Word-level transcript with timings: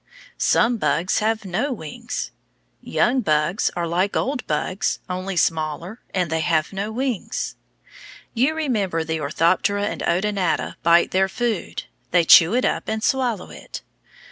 Some 0.39 0.77
bugs 0.77 1.19
have 1.19 1.45
no 1.45 1.71
wings. 1.71 2.31
Young 2.81 3.21
bugs 3.21 3.69
are 3.75 3.85
like 3.85 4.17
old 4.17 4.47
bugs, 4.47 4.97
only 5.07 5.37
smaller, 5.37 5.99
and 6.11 6.31
they 6.31 6.39
have 6.39 6.73
no 6.73 6.91
wings. 6.91 7.55
You 8.33 8.55
remember 8.55 9.03
the 9.03 9.19
Orthoptera 9.19 9.83
and 9.83 10.01
Odonata 10.01 10.77
bite 10.81 11.11
their 11.11 11.29
food. 11.29 11.83
They 12.09 12.23
chew 12.25 12.55
it 12.55 12.65
up 12.65 12.87
and 12.87 13.03
swallow 13.03 13.51
it. 13.51 13.83